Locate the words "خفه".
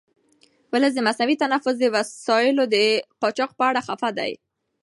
3.87-4.09